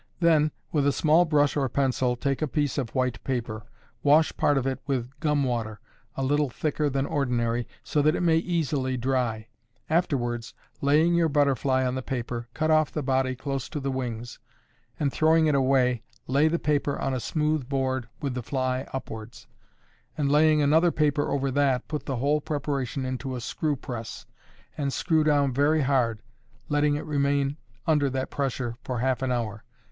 [0.19, 3.67] Then, with a small brush or pencil, take a piece of white paper;
[4.01, 5.79] wash part of it with gum water,
[6.17, 9.47] a little thicker than ordinary, so that it may easily dry.
[9.91, 14.39] Afterwards, laying your butterfly on the paper, cut off the body close to the wings,
[14.99, 19.45] and, throwing it away, lay the paper on a smooth board with the fly upwards;
[20.17, 24.25] and, laying another paper over that, put the whole preparation into a screw press,
[24.75, 26.23] and screw down very hard,
[26.69, 27.55] letting it remain
[27.85, 29.63] under that pressure for half an hour.